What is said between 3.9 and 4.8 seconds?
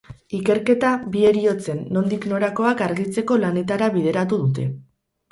bideratu dute.